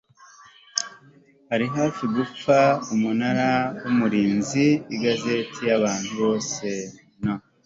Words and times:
ari 1.53 1.65
hafi 1.75 2.03
gupfa 2.15 2.57
Umunara 2.93 3.51
w 3.81 3.83
Umurinzi 3.91 4.65
Igazeti 4.95 5.59
y 5.69 5.73
abantu 5.77 6.11
bose 6.21 6.67
No 7.23 7.35